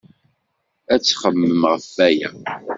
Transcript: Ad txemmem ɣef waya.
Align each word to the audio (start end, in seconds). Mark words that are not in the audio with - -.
Ad 0.93 1.01
txemmem 1.01 1.61
ɣef 1.71 1.87
waya. 1.95 2.29